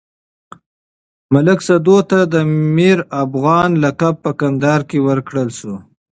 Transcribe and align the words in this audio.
ملک 1.33 1.59
سدو 1.67 1.97
ته 2.09 2.19
د 2.33 2.35
ميرافغانه 2.75 3.77
لقب 3.83 4.15
په 4.23 4.31
کندهار 4.41 4.81
کې 4.89 4.99
ورکړل 5.07 5.49
شو. 5.57 5.75